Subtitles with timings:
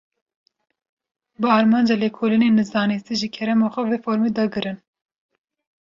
[1.39, 4.77] Bi armanca lêkolînên zanistî, ji kerema xwe, vê formê dagirin